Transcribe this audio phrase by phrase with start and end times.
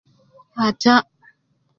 [0.63, 0.95] Ataah